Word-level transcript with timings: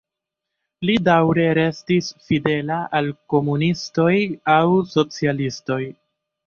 Li 0.89 0.95
daŭre 1.07 1.45
restis 1.59 2.09
fidela 2.31 2.81
al 3.01 3.13
komunistoj 3.35 4.11
aŭ 4.59 4.67
socialistoj. 4.99 5.83